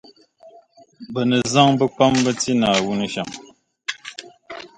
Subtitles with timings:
[1.13, 3.29] Bɛ ni zaŋ bikpamba ti Naawuni shɛm.